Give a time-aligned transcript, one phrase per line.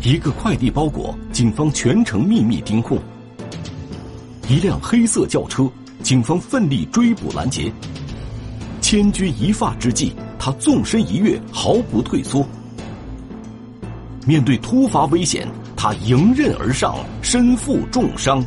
[0.00, 2.96] 一个快递包裹，警方全程秘密盯控。
[4.48, 5.68] 一辆黑色轿车，
[6.02, 7.72] 警方奋力追捕拦截。
[8.80, 12.46] 千钧一发之际，他纵身一跃，毫不退缩。
[14.24, 18.44] 面对突发危险，他迎刃而上，身负重伤。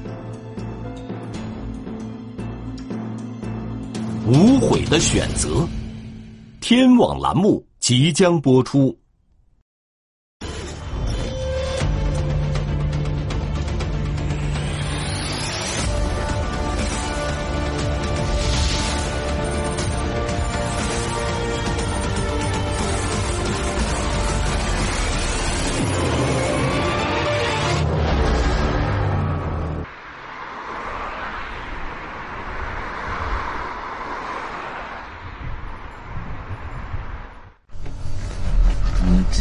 [4.26, 5.68] 无悔的选择，
[6.62, 8.98] 天网栏目即将播出。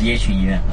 [0.01, 0.65] 直接去医院了。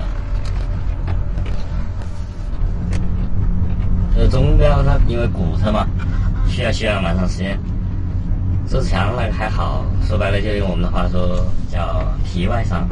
[4.16, 5.86] 这，钟表它因为骨折嘛，
[6.48, 7.60] 需要需要蛮长时间。
[8.70, 12.88] 周志强那个还好，说白了就用我们的话说叫皮外伤。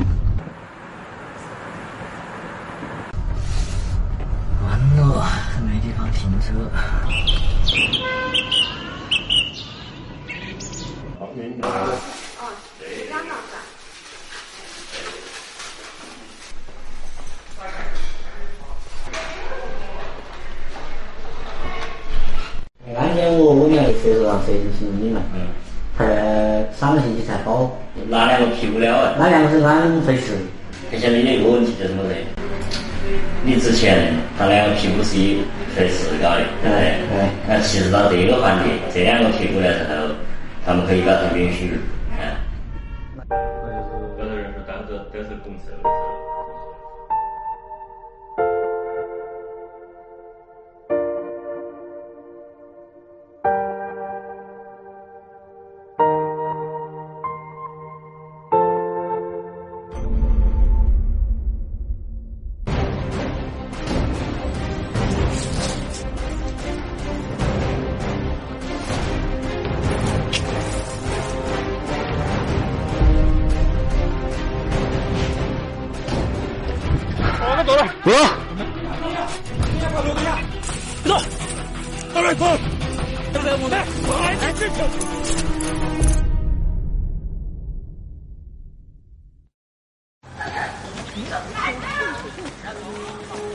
[4.68, 5.26] 完了，
[5.66, 6.52] 没地方停车。
[11.18, 11.70] 好，明白。
[11.70, 13.56] 哦，对，两张是
[22.96, 25.48] 案件我我们要涉及到涉及刑理嘛，嗯，
[25.98, 26.06] 他
[26.80, 27.72] 上个星期才包。
[28.10, 29.16] 哪两个批不了啊？
[29.18, 30.34] 哪两个是浪费时？
[30.92, 32.16] 而且你有一个问题叫什么子？
[33.44, 35.38] 你之前他两个批不是以
[35.76, 37.00] 费时搞的，对不对？
[37.10, 37.30] 对。
[37.48, 40.14] 那其实到这个环节，这两个批不了之后，
[40.66, 41.72] 他们可以把它允许，
[77.76, 77.82] 走！
[81.04, 81.14] 走！
[82.14, 82.46] 二位走！
[83.34, 84.76] 正在舞台，来，进去。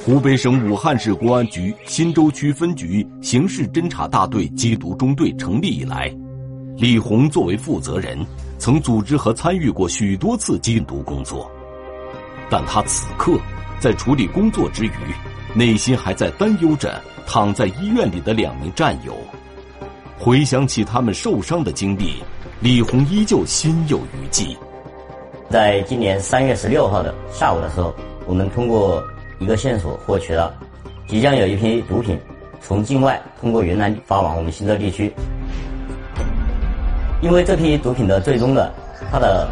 [0.04, 6.14] 湖北省武汉市公安局新洲区分局刑事侦查大队缉毒中队成立以来，
[6.76, 8.19] 李红作为负责人，
[8.59, 11.50] 曾组织和参与过许多次缉毒工作，
[12.50, 13.38] 但他此刻。
[13.80, 14.92] 在处理工作之余，
[15.54, 19.16] 内心还在担忧着躺在医院里的两名战友。
[20.18, 22.22] 回想起他们受伤的经历，
[22.60, 24.54] 李红依旧心有余悸。
[25.48, 27.94] 在今年三月十六号的下午的时候，
[28.26, 29.02] 我们通过
[29.38, 30.52] 一个线索获取到，
[31.06, 32.20] 即将有一批毒品
[32.60, 35.10] 从境外通过云南发往我们新洲地区。
[37.22, 38.70] 因为这批毒品的最终的
[39.10, 39.48] 它的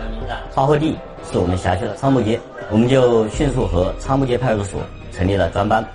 [0.53, 0.95] 发货地
[1.33, 2.39] 是我们辖区的仓木街。
[2.71, 5.87] 我们就迅速和仓木街派出所成立了专班。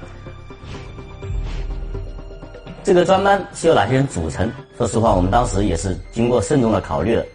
[2.84, 4.52] 这个专班是由哪些人组成？
[4.78, 7.26] 说实话，我们当时也是经过慎重的考虑的。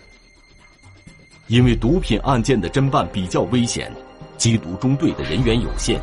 [1.47, 3.91] 因为毒品案件的侦办比较危险，
[4.37, 5.99] 缉毒中队的人员有限，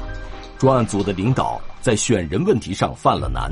[0.57, 3.51] 专案组的领导在选人问题上犯了难。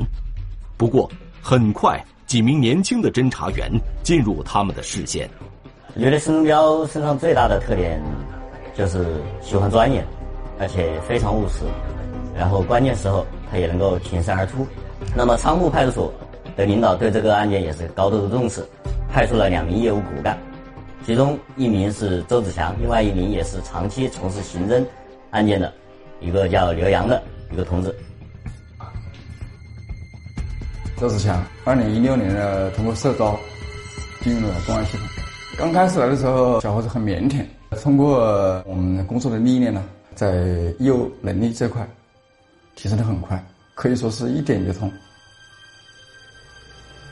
[0.76, 1.08] 不过，
[1.40, 3.70] 很快几名年轻的侦查员
[4.02, 5.28] 进入他们的视线。
[5.94, 8.02] 我觉得申忠彪身上最大的特点。
[8.76, 9.04] 就是
[9.40, 10.04] 喜欢钻研，
[10.58, 11.64] 而且非常务实，
[12.36, 14.66] 然后关键时候他也能够挺身而出。
[15.14, 16.12] 那么仓库派出所
[16.56, 18.64] 的领导对这个案件也是高度的重视，
[19.08, 20.36] 派出了两名业务骨干，
[21.06, 24.84] 其中一名是周子强，另外一名也是长期从事刑侦
[25.30, 25.72] 案件的
[26.20, 27.94] 一个叫刘洋的一个同志。
[30.96, 33.38] 周子强，二零一六年的通过社招
[34.22, 35.06] 进入了公安系统，
[35.58, 37.44] 刚开始来的时候，小伙子很腼腆。
[37.82, 39.84] 通过我们工作的历练呢，
[40.14, 41.86] 在业务能力这块
[42.74, 43.44] 提升的很快，
[43.74, 44.90] 可以说是一点就通。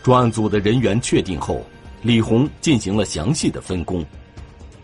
[0.03, 1.63] 专案组的人员确定后，
[2.03, 4.05] 李红进行了详细的分工，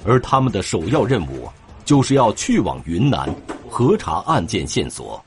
[0.04, 1.48] 而他们的首要任务
[1.84, 3.34] 就是要去往云南
[3.68, 5.22] 核查案件线索。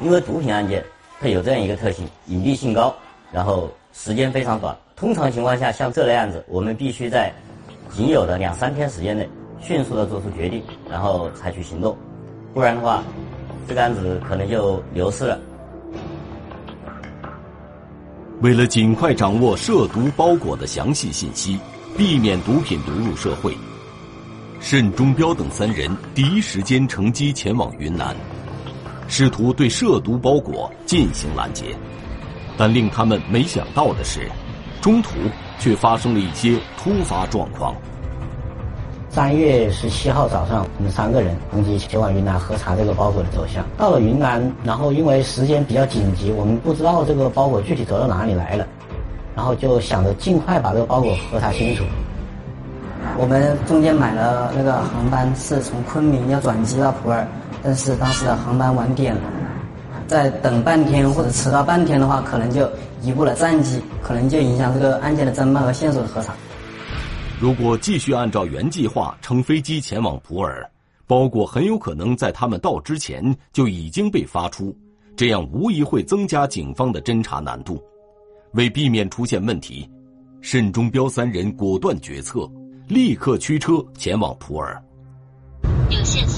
[0.00, 0.84] 因为毒品案件。
[1.20, 2.94] 它有这样一个特性，隐蔽性高，
[3.32, 7.32] 然后时间非常短，通常情况下，像这类案子，我们必须在
[7.90, 9.28] 仅有的两三天时间内
[9.60, 11.96] 迅速的做出决定，然后采取行动，
[12.54, 13.02] 不然的话，
[13.66, 15.40] 这个案子可能就流失了。
[18.40, 21.58] 为了尽快掌握涉毒包裹的详细信息，
[21.96, 23.52] 避免毒品流入社会，
[24.60, 28.14] 沈忠彪等三人第一时间乘机前往云南，
[29.08, 31.74] 试图对涉毒包裹进行拦截。
[32.56, 34.30] 但令他们没想到的是，
[34.80, 35.10] 中途
[35.58, 37.74] 却发生了一些突发状况。
[39.10, 43.64] 三月十七号早上，我们三个人同机前往云南核查这个包裹的走向。
[43.76, 48.66] 到了云南，然后因为时间比较紧急，我们不知道这个包裹具体走到哪里来了，
[49.34, 51.84] 然后就想着尽快把这个包裹核查清楚。
[53.16, 57.26] 我们中间买了那个航班，是从昆明要转机到普洱，
[57.62, 59.20] 但是当时的航班晚点了。
[60.06, 62.66] 再等半天或者迟到半天的话，可能就
[63.02, 66.34] 移误了战机，可能就影响这个案件的侦办和线索的核查。
[67.38, 70.66] 如果继续按照原计划乘飞机前往普洱，
[71.06, 74.74] 包裹很有可能在他们到之前就已经被发出，
[75.14, 77.78] 这样无疑会增加警方的侦查难度。
[78.52, 79.86] 为避免出现问题，
[80.40, 82.50] 沈中彪三人果断决策，
[82.88, 84.82] 立刻驱车前往普洱。
[85.90, 86.37] 有限速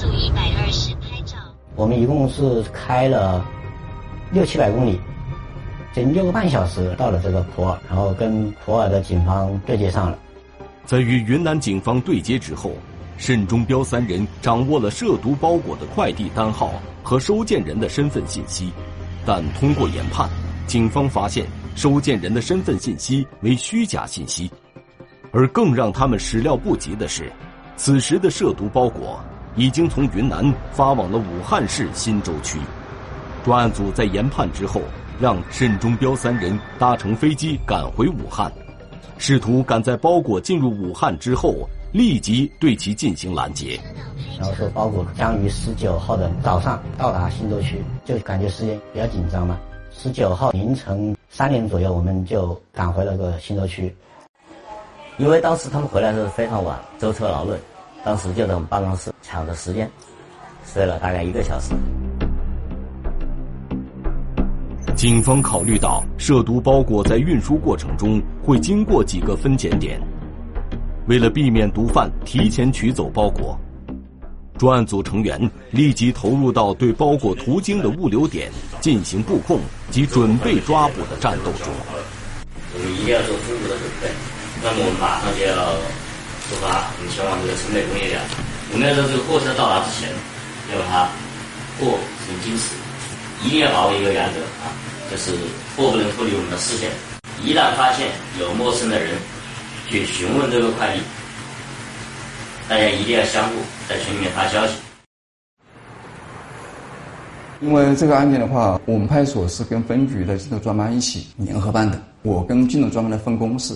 [1.81, 3.43] 我们一共是开了。
[4.31, 5.01] 六七百公里，
[5.95, 10.17] 仅六个半小时到了这个普洱，然后跟普洱的警方对接上了。
[10.85, 12.71] 在与云南警方对接之后，
[13.17, 18.71] 沈忠彪三人掌握了涉毒包裹的快递单号和收件人的身份信息，
[19.25, 20.29] 但通过研判，
[20.67, 24.51] 警方发现收件人的身份信息为虚假信息。
[25.31, 27.31] 而更让他们始料不及的是，
[27.75, 29.19] 此时的涉毒包裹
[29.55, 32.59] 已经从云南发往了武汉市新洲区。
[33.43, 34.81] 专案组在研判之后，
[35.19, 38.51] 让沈忠彪三人搭乘飞机赶回武汉，
[39.17, 43.79] 试图赶在包裹进入武汉之后，立即对其进行拦截。
[44.39, 49.59] 然后说包裹将于十九号的早上到达新洲区，就感觉时间比较紧张嘛。
[49.91, 53.93] 十九号凌晨三点左右，我们就赶回了个新洲区。
[55.17, 57.59] 因为当时他们回来的时候非常晚，舟车劳顿，
[58.03, 59.89] 当时就在我们办公室抢着时间，
[60.65, 61.69] 睡了大概一个小时。
[64.95, 70.01] 警方考虑到涉毒包裹在运输过程中会经过几个分拣点，
[71.07, 73.55] 为了避免毒贩提前取走包裹，
[74.57, 75.39] 专案组成员
[75.69, 79.59] 立即投入到对包裹途经的物流点进行布控
[79.91, 81.71] 及准备抓捕的战斗中。
[82.73, 84.09] 我们一定要做充足的准备。
[84.63, 85.55] 那么我们马上就要
[86.51, 88.19] 出发，我们前往这个城北工业园。
[88.73, 90.11] 我们要在这个货车到达之前，
[90.71, 91.07] 要把它
[91.79, 91.95] 货
[92.27, 92.75] 行经驶，
[93.43, 94.67] 一定要把握一个原则啊。
[95.09, 95.31] 就是
[95.75, 96.91] 货不能脱离我们的视线。
[97.43, 98.07] 一旦发现
[98.39, 99.15] 有陌生的人
[99.87, 101.01] 去询问这个快递，
[102.67, 103.55] 大家一定要相互
[103.87, 104.73] 在群里面发消息。
[107.61, 112.01] 因为这个案件的话，我们派出所是跟分局的这个专班一起联合办的。
[112.23, 113.75] 我跟金融专班的分工是，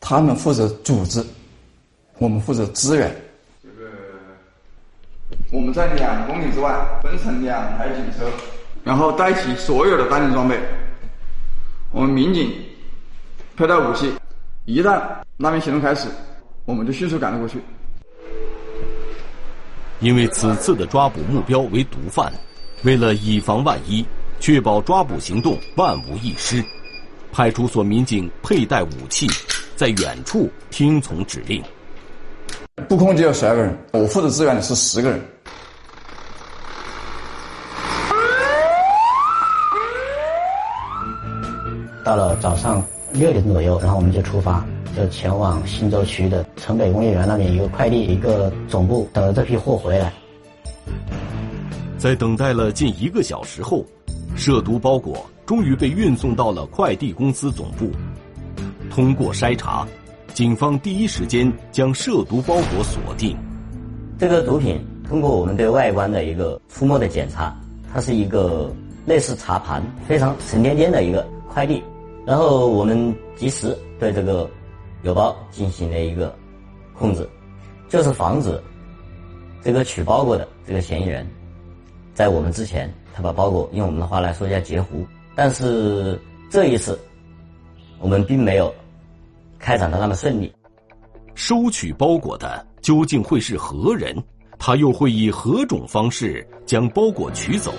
[0.00, 1.24] 他们负责组织，
[2.18, 3.14] 我们负责支援。
[3.62, 3.90] 这个
[5.50, 8.30] 我们在两公里之外分成两台警车。
[8.84, 10.58] 然后带齐所有的单人装备，
[11.90, 12.50] 我们民警
[13.54, 14.10] 佩戴武器，
[14.64, 15.02] 一旦
[15.36, 16.08] 那边行动开始，
[16.64, 17.60] 我们就迅速赶了过去。
[20.00, 22.32] 因为此次的抓捕目标为毒贩，
[22.82, 24.06] 为了以防万一，
[24.40, 26.64] 确保抓捕行动万无一失，
[27.30, 29.26] 派出所民警佩戴武器，
[29.76, 31.62] 在远处听从指令。
[32.86, 35.20] 布控就有十二个人，我负责支援的是十个人。
[42.04, 42.82] 到了早上
[43.12, 44.64] 六点左右，然后我们就出发，
[44.96, 50.12] 就前往新洲区的城北工业园那边一个快递一个总部，等着这批货回来。
[51.98, 53.84] 在等待了近一个小时后，
[54.36, 57.90] 涉毒包裹终于被运送到了快递公司总部。
[58.88, 59.86] 通过筛查，
[60.38, 63.36] 警方第一时间将涉毒包裹锁定。
[64.20, 67.52] 这个毒品通过我们对外观的一个触摸的检查，
[67.92, 68.72] 它是一个
[69.04, 71.82] 类似茶盘，非常沉甸甸的一个快递。
[72.24, 74.48] 然后我们及时对这个
[75.02, 76.32] 邮包进行了一个
[76.96, 77.28] 控制，
[77.88, 78.62] 就是防止
[79.60, 81.26] 这个取包裹的这个嫌疑人，
[82.14, 85.04] 在我们之前，他把包裹用我们的话来说叫截胡。
[85.34, 86.16] 但是
[86.48, 86.96] 这一次，
[87.98, 88.72] 我们并没有
[89.58, 90.52] 开展的那么顺利。
[91.34, 94.16] 收取包裹的究竟会是何人？
[94.58, 97.72] 他又会以何种方式将包裹取走？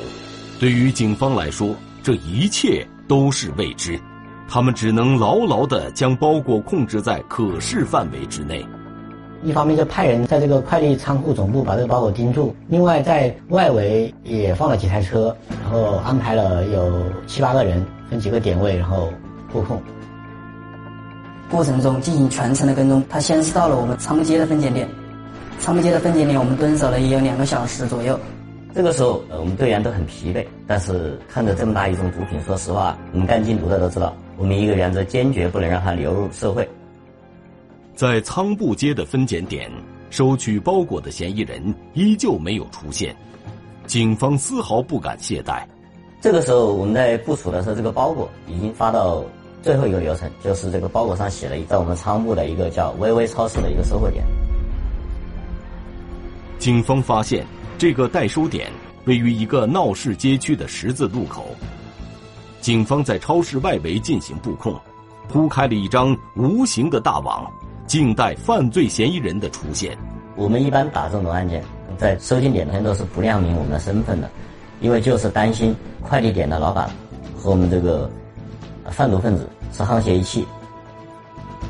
[0.60, 4.00] 对于警方来说，这一切都是未知。
[4.48, 8.66] 他们只能牢牢地将包裹控制在可视范围之内。
[9.44, 19.10] 一方面就派人在这个快递仓库总部把这个包裹盯住，另外在外围也放了几台车，然后安排了有七八个人，分几个点位，然后
[19.52, 19.82] 布控。
[21.50, 24.88] 过程中进行全程的跟踪，他先是到了我们仓街的分拣点，
[25.60, 28.18] 仓木街的分拣点我们蹲守了也有两个小时左右。
[28.76, 36.70] 这个时候，我们队员都很疲惫，但是看着这么大一种毒品，说实话，我们干禁毒的都知道，我们一个原则坚决不能让它流入社会。
[37.96, 39.70] 在仓布街的分拣点，
[40.12, 43.16] 收取包裹的嫌疑人依旧没有出现，
[43.88, 45.64] 警方丝毫不敢懈怠。
[46.22, 49.24] 这个时候，我们在部署的时候，这个包裹已经发到
[49.62, 54.24] 最后一个流程，就是这个包裹上写了在我们仓部的一个叫“微微超市”的一个收货点。
[56.58, 57.46] 警方发现，
[57.78, 58.72] 这个代收点
[59.06, 61.46] 位于一个闹市街区的十字路口。
[62.62, 64.78] 警方在超市外围进行布控，
[65.28, 67.50] 铺开了一张无形的大网。
[67.88, 69.98] 静待犯罪嫌疑人的出现。
[70.36, 71.64] 我们一般打这种案件，
[71.98, 74.30] 在收件点上都是不亮明我们的身份的，
[74.80, 76.88] 因为就是担心快递点的老板
[77.36, 78.08] 和我们这个
[78.92, 80.48] 贩毒分子是沆瀣一气，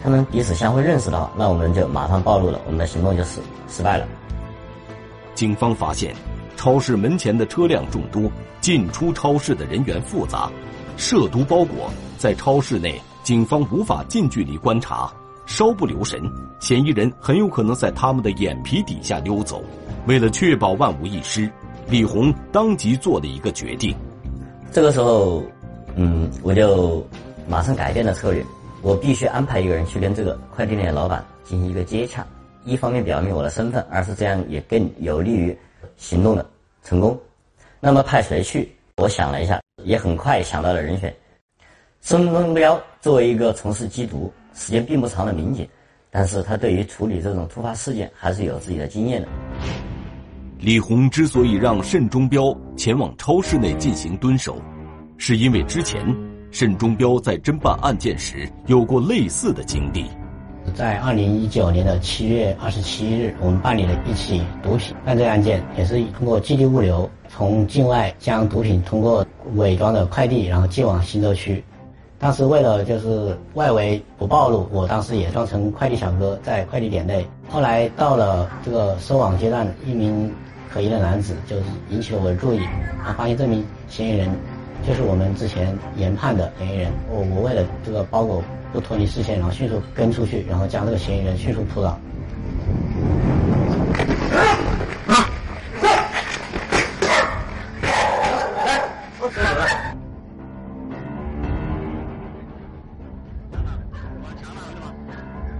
[0.03, 4.05] 他们彼此相互认识的话，那我们就马上暴露了，我们的行动就失失败了。
[5.35, 6.13] 警方发现，
[6.57, 8.29] 超市门前的车辆众多，
[8.61, 10.51] 进出超市的人员复杂，
[10.97, 15.11] 涉毒包裹在超市内，警方无法近距离观察。
[15.45, 16.21] 稍不留神，
[16.59, 19.63] 嫌疑人很有可能在他们的眼皮底下溜走。
[20.05, 21.49] 为了确保万无一失，
[21.87, 23.95] 李红当即做了一个决定。
[24.71, 25.43] 这个时候，
[26.01, 27.05] 嗯，我就
[27.45, 28.41] 马上改变了策略。
[28.81, 32.25] 我必须安排一个人去跟这个快递店的老板进行一个接洽，
[32.63, 35.57] 一方面表明我的身份，二是这样也更有利于
[35.97, 36.49] 行动的
[36.83, 37.19] 成功。
[37.81, 38.73] 那么派谁去？
[38.95, 41.13] 我想了一下，也很快想到了人选。
[41.99, 44.31] 孙东彪作为一个从事缉毒。
[44.55, 45.65] 时间并不长的民警，
[46.09, 49.27] 但是他对于处理这种突发事件还是有自己的经验的。
[50.57, 54.61] 李红之所以让慎中彪前往超市内进行蹲守，
[55.21, 56.01] 是因为之前
[56.49, 60.05] 沈中彪在侦办案件时有过类似的经历。
[60.73, 71.61] 在二零一九年的七月二十七日，我们办理了一起毒品犯罪案件，也是通过寄递物流从境外将毒品通过伪装的快递，然后寄往新洲区。
[72.17, 77.27] 当时为了就是外围不暴露，我当时也装成快递小哥在快递点内。
[77.49, 80.31] 后来到了这个收网阶段，一名
[80.71, 81.57] 可疑的男子就
[81.89, 82.63] 引起了我的注意，
[83.03, 84.29] 啊，发现这名嫌疑人
[84.87, 86.91] 就是我们之前研判的嫌疑人。
[87.09, 88.43] 我我为了这个包裹
[88.73, 91.99] 不脱离视线，然后迅速跟出去，然后将这个嫌疑人迅速扑倒。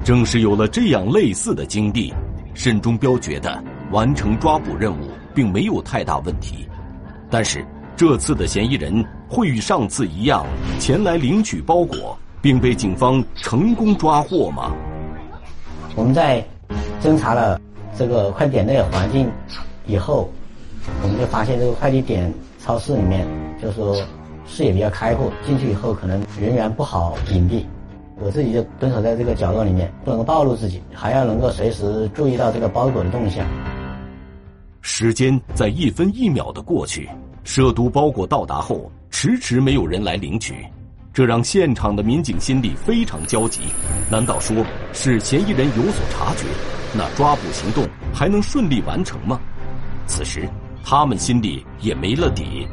[0.04, 2.12] 正是有了这样类似的经历，
[2.56, 6.68] 沈中彪觉得完成抓捕任务并没有太大问题。
[7.30, 7.64] 但是
[8.00, 10.46] 这次的嫌疑人会与上次一样
[10.80, 14.72] 前来领取包裹，并被警方成功抓获吗？
[15.98, 16.42] 我们在
[17.02, 17.60] 侦查了
[17.98, 19.30] 这个快递点内的环境
[19.86, 20.30] 以后，
[21.04, 23.28] 我们就发现这个快递点超市里面，
[23.62, 23.94] 就是说
[24.48, 27.66] 视野比较开阔，进去以后可能人员不好隐蔽。
[28.16, 33.46] 我自己就蹲守在这个角落里面，不能够暴露自己，还要能够随时注意到这个包裹的动向。
[34.80, 37.10] 时间在一分一秒的过去，
[37.44, 40.66] 涉毒包裹到达后，迟迟没有人来领取，
[41.14, 43.62] 这让现场的民警心里非常焦急。
[44.10, 46.46] 难道说是嫌疑人有所察觉？
[46.96, 49.40] 那抓捕行动还能顺利完成吗？
[50.08, 50.48] 此时，
[50.84, 52.68] 他们心里也没了底。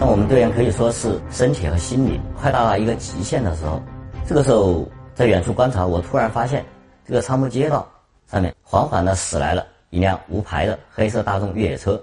[0.00, 3.82] 那我们队员可以说是身体和心理快到了一个极限的时候，
[4.26, 6.64] 这个时候在远处观察，我突然发现
[7.06, 7.88] 这个仓木街道
[8.30, 12.00] 上面缓缓的驶来了一辆无牌的黑色大众越野车，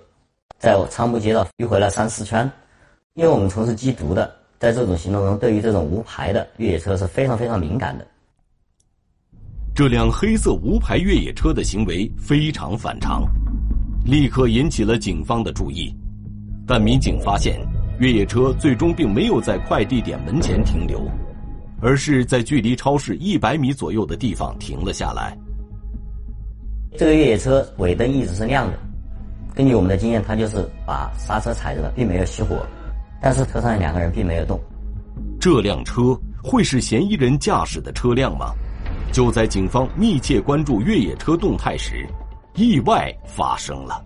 [0.57, 2.50] 在我仓木街道迂回了三四圈，
[3.13, 8.07] 因为我们从事缉毒的，在这种行动中，对于这种无牌的越野车是非常非常敏感的。
[9.74, 13.24] 这辆黑色无牌越野车的行为非常反常，
[14.05, 15.93] 立刻引起了警方的注意，
[16.65, 17.59] 但民警发现。
[17.97, 21.09] 越野车最终并没有在快递点门前停留，
[21.81, 25.33] 而是在距离超市一百米左右的地方停了下来。
[26.97, 28.77] 这个越野车尾灯一直是亮的，
[29.55, 32.57] 根据我们的经验，他就是把刹车踩着了，并没有熄火。
[33.21, 34.59] 但是车上两个人并没有动。
[35.39, 38.53] 这辆车会是嫌疑人驾驶的车辆吗？
[39.13, 42.05] 就在警方密切关注越野车动态时，
[42.55, 44.03] 意外发生了。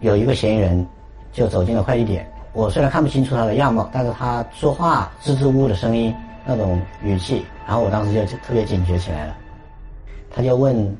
[0.00, 0.84] 有一个嫌疑人
[1.32, 2.28] 就走进了快递点。
[2.52, 6.12] 我虽然看不清楚他的样貌，但是他说话支支吾吾的声音，
[6.44, 9.36] 那种语气，然后我当时就特别警觉起来了。
[10.28, 10.96] 他就问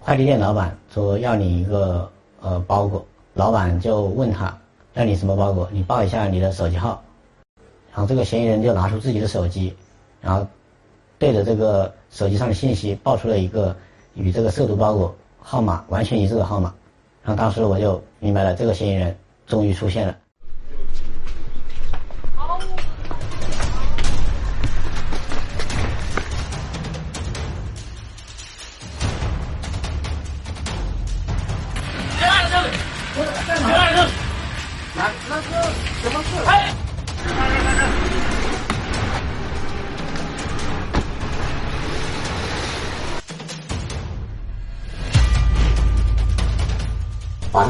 [0.00, 2.10] 快递店老板说要你一个
[2.42, 3.02] 呃包裹，
[3.38, 4.52] 老板就问他
[4.94, 7.00] 要你什么包裹，你报一下你的手机号。
[7.92, 9.72] 然后这个嫌疑人就拿出自己的手机，
[10.20, 10.44] 然后
[11.20, 13.76] 对着这个手机上的信息报出了一个
[14.14, 16.74] 与这个涉毒包裹号码完全一致的号码。
[17.22, 19.16] 然后当时我就明白了，这个嫌疑人
[19.46, 20.16] 终于出现了。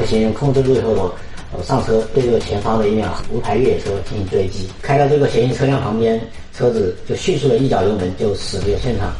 [0.06, 1.02] 嫌疑人控制住以后呢，
[1.52, 6.20] 呃，上车对这个前方的一辆无牌越野车进行追击，开到这个嫌疑车辆旁边，
[6.54, 9.12] 车子就迅速的一脚油门就驶离了现场。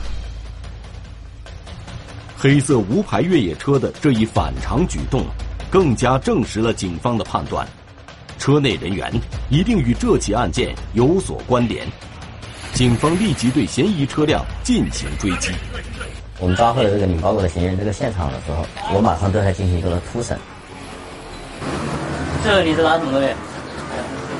[2.37, 5.25] 黑色无牌越野车的这一反常举动，
[5.70, 7.66] 更加证实了警方的判断：
[8.38, 9.12] 车内人员
[9.50, 11.85] 一定与这起案件有所关联。
[12.75, 15.50] 警方立即对嫌疑车辆进行追击。
[16.38, 20.38] 我们抓获了这个领包裹的嫌疑人这个现场的时候，我马上对他进行一个突审。
[22.45, 23.28] 这个你是拿什么东西？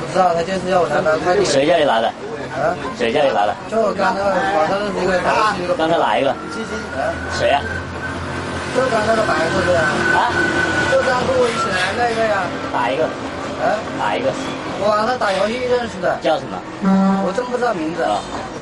[0.00, 1.45] 不知道，他就是要我拿快递。
[1.45, 2.09] 谁叫你拿的？
[2.57, 2.73] 啊？
[2.97, 3.55] 谁叫你拿的？
[3.69, 5.21] 就我刚才网上的那个。
[5.76, 6.33] 刚才哪一个？
[6.49, 6.73] 基金。
[6.97, 7.12] 啊？
[7.37, 7.61] 谁呀？
[8.75, 9.81] 就刚才那个白色的呀。
[10.17, 10.33] 啊？
[10.90, 12.49] 就刚跟我一起来那个呀。
[12.73, 13.05] 哪一个？
[13.61, 13.76] 啊？
[13.99, 14.33] 哪一个？
[14.81, 16.17] 我晚上打游戏认识的。
[16.23, 16.57] 叫什么？
[17.26, 18.02] 我真不知道名字。
[18.02, 18.17] 啊。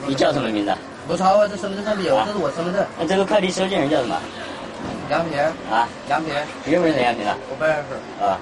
[0.06, 0.74] 你叫什么名字？
[1.06, 2.82] 不超啊，这身份证上面有，这是我身份证。
[2.98, 4.16] 那这个快递收件人叫什么？
[5.10, 5.38] 杨平。
[5.70, 5.86] 啊？
[6.10, 6.34] 杨平。
[6.64, 7.36] 你认不认识杨平啊？
[7.48, 7.94] 我不认识。
[8.24, 8.34] 啊。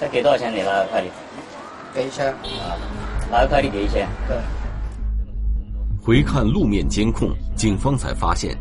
[0.00, 0.52] 他给多少钱？
[0.52, 1.08] 你拿个快递？
[1.94, 2.28] 给一千。
[2.28, 2.76] 啊。
[3.30, 4.06] 拿个快递给一千。
[4.26, 4.36] 对。
[6.00, 8.56] 回看路面监控，警方才发现，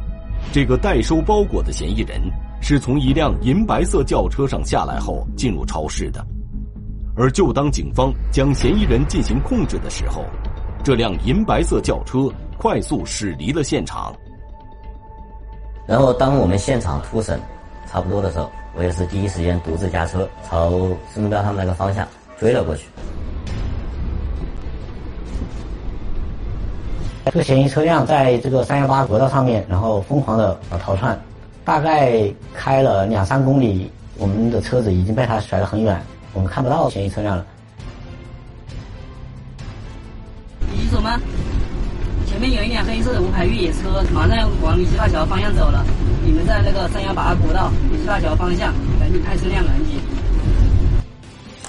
[0.51, 2.21] 这个代收包裹的嫌疑人
[2.61, 6.25] 是从一辆银白色轿车上下来后进入超市的，
[7.15, 10.25] 而就当警方将嫌疑人进行控制的时候。
[10.83, 14.13] 这辆银白色轿车快速驶离了现场。
[15.85, 17.39] 然后，当我们现场突审
[17.91, 20.69] 差不多的时候，我也是第一时间独自驾车朝
[21.13, 22.07] 孙中标他们那个方向
[22.39, 22.85] 追了过去。
[27.25, 31.19] 这个嫌疑车辆在这个三幺八国道上面，然后疯狂的逃窜，
[31.65, 32.23] 大概
[32.53, 36.01] 开了两三公里，我们的车子已经被他甩得很远，
[36.33, 37.45] 我们看不到嫌疑车辆了。
[42.67, 45.85] 一辆黑色的无牌越野车，马上要往李溪大桥方向走了。
[46.25, 49.93] 你们在那个三幺八国道李溪大桥方向，赶紧开车辆拦截。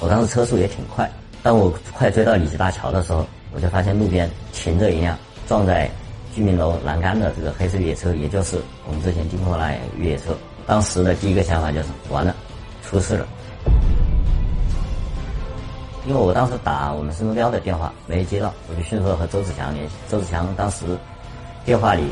[0.01, 1.09] 我当时车速也挺快，
[1.41, 5.89] 当我快追到李溪大桥的时候，我就发现路边停着一辆撞在
[6.35, 10.37] 居民楼栏杆的这个黑色越野车，也就是我们之前经过那越野车。
[10.67, 12.35] 当时的第一个想法就是完了，
[12.85, 13.25] 出事了。
[16.09, 19.95] 因为我当时打我们孙中标的电话没接到，我就迅速和周子强联系。
[20.09, 20.87] 周子强当时
[21.67, 22.03] 电话里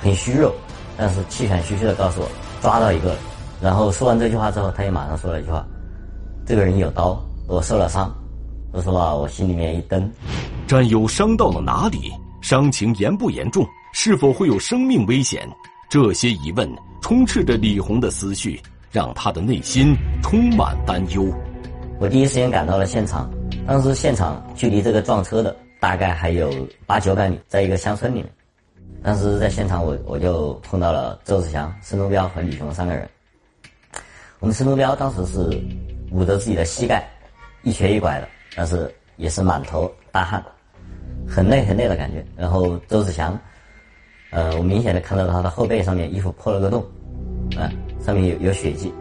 [0.00, 0.50] 很虚弱，
[0.96, 2.28] 但是气喘吁吁的告诉我
[2.62, 3.14] 抓到一个。
[3.60, 5.62] 然后说完这句话之后，他也马上说了一句话
[6.46, 8.10] ：“这个人有刀，我受了伤。”
[8.72, 10.10] 说实话，我心里面一蹬。
[10.66, 12.10] 战友伤到了哪里？
[12.40, 13.66] 伤情严不严重？
[13.92, 15.46] 是否会有生命危险？
[15.90, 16.66] 这些疑问
[17.02, 18.58] 充斥着李红的思绪，
[18.90, 21.30] 让他的内心充满担忧。
[21.98, 23.30] 我第一时间赶到了现场，
[23.66, 26.50] 当时现场距离这个撞车的大概还有
[26.84, 28.30] 八九百米，在一个乡村里面。
[29.02, 33.08] 当时在现场，我我就碰到了周志祥、申东彪和李雄三个人。
[34.40, 35.38] 我们申东彪当时是
[36.10, 37.08] 捂着自己的膝盖，
[37.62, 40.44] 一瘸一拐的，但是也是满头大汗，
[41.26, 42.22] 很累很累的感觉。
[42.36, 43.38] 然后周志祥，
[44.32, 46.84] 呃，我明显的看到他的后背上面衣服破了个洞，
[47.56, 47.72] 啊，
[48.04, 48.92] 上面有有血迹。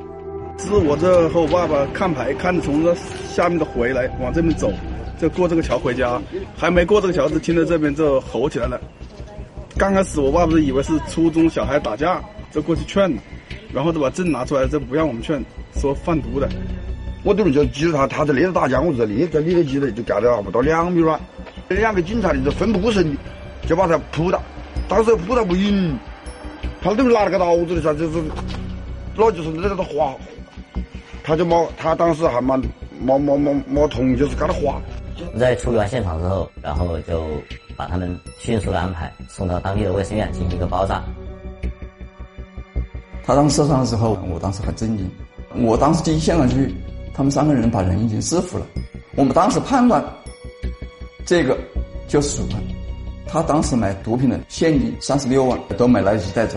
[0.57, 2.95] 是我这和我爸爸看牌，看着从这
[3.27, 4.71] 下面的回来，往这边走，
[5.19, 6.19] 就过这个桥回家，
[6.57, 8.79] 还没过这个桥，就听到这边就吼起来了。
[9.77, 13.13] 刚开始我爸爸以为是初中小孩打架，就过去劝，
[13.73, 15.43] 然后就把证拿出来，就不让我们劝，
[15.75, 16.49] 说贩毒的。
[17.23, 21.19] 我等于就记住他，他在那头打架，我在那在里头记得，就隔了不到两米远。
[21.67, 23.19] 两个警察的就奋不顾身的，
[23.67, 24.41] 就把他扑倒，
[24.87, 25.97] 当时扑倒不赢，
[26.81, 28.23] 他等于拿了个刀子的噻，就是，
[29.15, 30.15] 那就是那个划。
[31.25, 32.61] 他就摸，他当时还蛮
[33.01, 34.79] 没没没没痛，就是给他划。
[35.39, 37.23] 在处理完现场之后，然后就
[37.75, 41.03] 把他们迅速的安排送到当地的卫生院进行一个包扎。
[43.23, 45.09] 他当时受伤的时候，我当时很震惊。
[45.55, 46.75] 我当时第一现场去，
[47.11, 48.67] 他们三个人把人已经制服了，
[49.15, 50.05] 我们当时判断，
[51.25, 51.57] 这个
[52.07, 52.61] 就是主犯。
[53.25, 56.55] 他当时买毒品的现金三十六万都没来得及带走，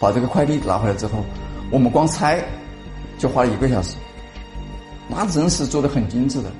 [0.00, 1.24] 把这个快递拿回来之后，
[1.70, 2.42] 我们光拆
[3.20, 3.94] 就花了一个小时。
[5.06, 6.50] 那真是做的很精致的，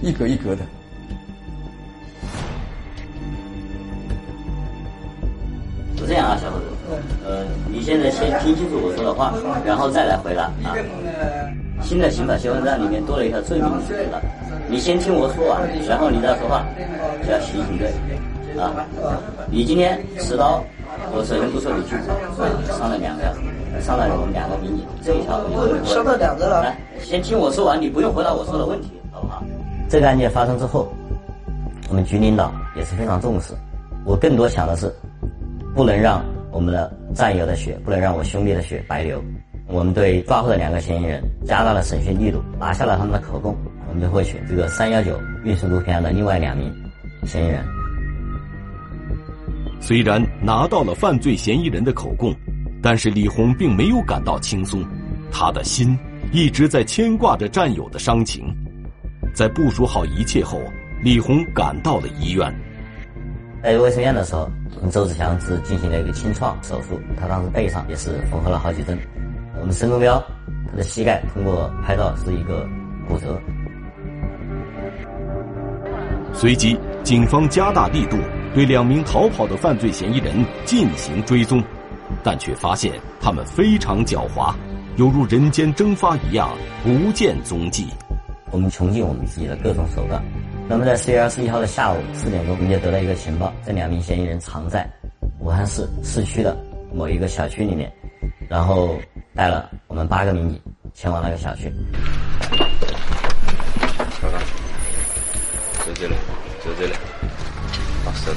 [0.00, 0.62] 一格一格的。
[5.98, 6.64] 是这样啊，小伙子，
[7.26, 10.76] 呃，你现在先听清楚我说的话，然后再来回答啊。
[11.82, 14.20] 新的刑法修正案里面多了一条罪名，你知道？
[14.68, 16.64] 你先听我说完，然后你再说话，
[17.26, 17.90] 叫刑警队
[18.60, 18.86] 啊。
[19.50, 20.62] 你今天持刀，
[21.12, 23.34] 我首先不说你拘捕，伤了两个，
[23.80, 25.40] 伤了我们两个民警，这一条
[25.84, 26.62] 伤到两个了。
[26.62, 29.42] 来，先听我说完，你不用回答我说的问题，好不好？
[29.88, 30.92] 这个案件发生之后，
[31.88, 33.52] 我们局领导也是非常重视。
[34.04, 34.92] 我更多想的是，
[35.74, 39.22] 不能让我们的战友的血，不能让我兄弟的血白流。
[39.68, 43.56] 我们对抓获的两个嫌疑人加大了审讯力度，拿下了他们的口供，
[43.88, 46.70] 我们就获取这个三幺九运输毒品案的另外两名
[47.24, 47.64] 嫌疑人。
[49.80, 52.34] 虽然拿到了犯罪嫌疑人的口供，
[52.82, 54.84] 但是李红并没有感到轻松，
[55.30, 55.96] 他的心
[56.32, 58.44] 一直在牵挂着战友的伤情。
[59.32, 60.60] 在部署好一切后，
[61.02, 62.52] 李红赶到了医院。
[63.62, 64.50] 在卫生院的时候，
[64.90, 68.98] 周志强是进行了一个清创手术，他当时背上也是缝合了好几针。
[69.60, 70.20] 我们申中彪，
[70.68, 72.68] 他的膝盖通过拍照是一个
[73.08, 73.40] 骨折。
[76.34, 78.16] 随即，警方加大力度
[78.52, 81.62] 对两名逃跑的犯罪嫌疑人进行追踪，
[82.22, 84.54] 但却发现他们非常狡猾，
[84.96, 86.50] 犹如人间蒸发一样
[86.82, 87.86] 不见踪迹。
[88.50, 90.22] 我们穷尽我们自己的各种手段。
[90.68, 94.88] 那么，在四月二十一号的下午四点钟，我们就得到一个情报：这两名嫌疑人藏在
[95.40, 96.56] 武汉市市区的
[96.94, 97.92] 某一个小区里面，
[98.48, 98.98] 然后。
[99.34, 100.60] 带了我们八个民警
[100.92, 101.72] 前往那个小区。
[104.20, 104.42] 看看，
[105.86, 106.14] 就这里，
[106.62, 106.92] 就这里，
[108.04, 108.30] 打死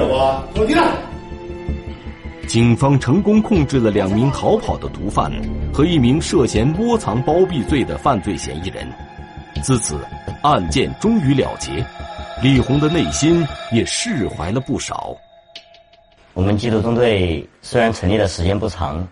[0.00, 0.48] 了。
[0.54, 0.84] 有军血吗？
[0.86, 0.86] 坐进来。
[2.46, 5.30] 警方成功控制了两名逃跑的毒贩
[5.72, 8.90] 和一名涉嫌窝藏包庇罪的犯罪嫌疑人，
[9.62, 9.98] 自此
[10.42, 11.84] 案件终于了结，
[12.42, 15.14] 李红的内心也释怀了不少。
[16.32, 19.06] 我们缉毒中队虽然成立的时间不长，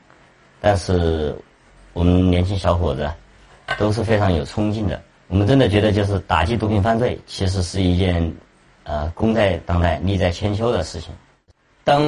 [0.60, 1.36] 但是
[1.92, 3.10] 我们年轻小伙子
[3.76, 4.98] 都是非常有冲劲的。
[5.28, 8.32] 我们真的觉得，就是打击毒品犯罪，其实是一件
[8.86, 11.12] 呃功在当代、利在千秋的事情。
[11.84, 12.02] 当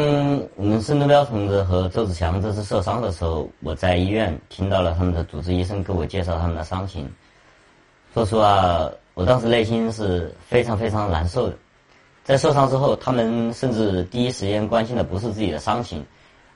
[0.56, 7.08] 我们申中彪同志和周子强这次受伤的时候，我在医院听到了他们的主治医生给我介绍他们的伤情。
[8.14, 11.56] 说实话，我当时内心是非常非常难受的。
[12.24, 16.04] 在受伤之后，他们甚至第一时间关心的不是自己的伤情，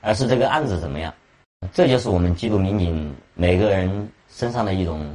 [0.01, 1.13] 而是这个案子怎么样。
[1.71, 5.09] 这就是我们缉毒民警每个人身上的一种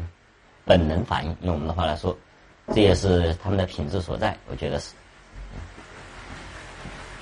[0.64, 2.16] 本能反应，用我们的话来说，
[2.74, 4.36] 这也是他们的品质所在。
[4.50, 4.90] 我觉得是。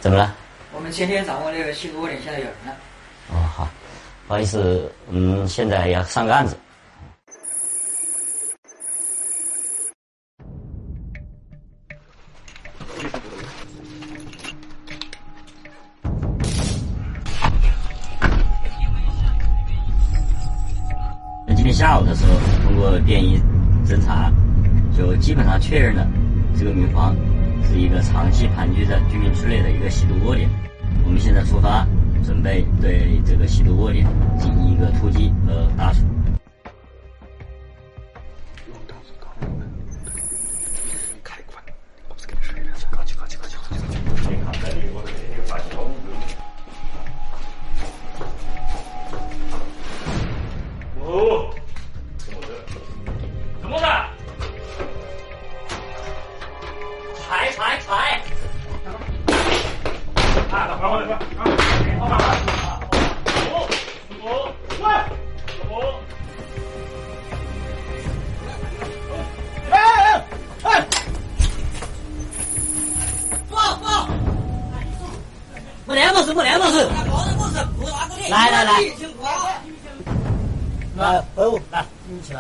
[0.01, 0.35] 怎么了？
[0.73, 2.77] 我们今天掌握那个吸毒窝点，现在有人了。
[3.33, 3.69] 哦，好，
[4.29, 6.57] 不好意思，嗯，现在要上个案子。
[21.49, 23.41] 那今天下午的时候，通过便衣
[23.87, 24.31] 侦查，
[24.97, 26.07] 就基本上确认了
[26.59, 27.15] 这个民房
[27.63, 30.49] 是一个长期盘踞在居民区内的一个吸毒窝点。
[31.05, 31.87] 我们现在出发，
[32.25, 34.07] 准备对这个吸毒窝点
[34.39, 35.93] 进行一个突击和打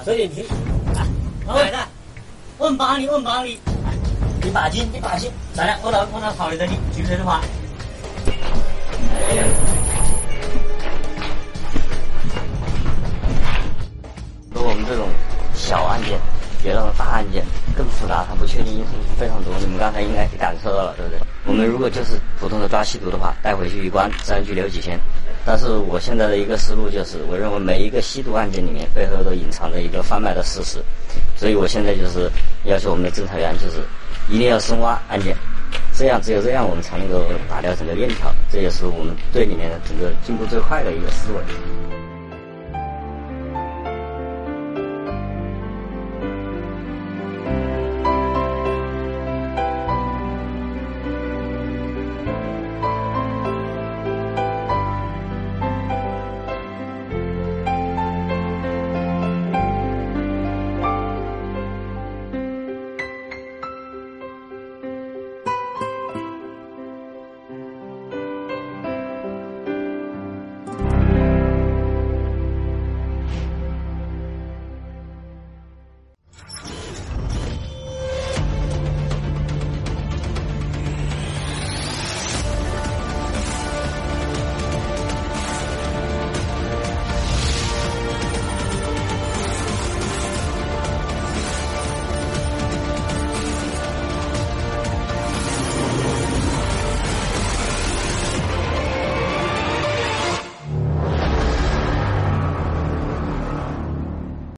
[0.06, 0.12] 除。
[6.36, 7.40] 考虑的你，举手的话。
[14.54, 15.08] 和我们这种
[15.54, 16.20] 小案件，
[16.64, 17.44] 遇到了大案件
[17.76, 19.52] 更复杂，它不确定因素非常多。
[19.58, 21.18] 你们刚才应该感受到了，对不对？
[21.46, 25.00] 我们如果就是普通的抓吸毒的话，带回去一关，治安拘留几天。
[25.48, 30.82] 但是我现在的一个思路就是，我认为每一个吸毒案件里面背后都隐藏着一个贩卖的事实，
[31.36, 32.28] 所以我现在就是
[32.64, 33.76] 要求我们的侦查员就是
[34.28, 35.36] 一定要深挖案件，
[35.94, 42.05] 这样只有这样我们才能够打掉整个链条，这也是我们队里面的整个进步最快的一个思维。